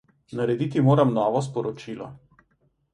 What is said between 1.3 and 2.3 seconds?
sporočilo.